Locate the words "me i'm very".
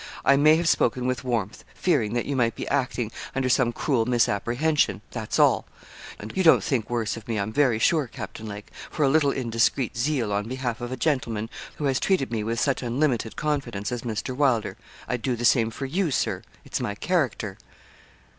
7.27-7.77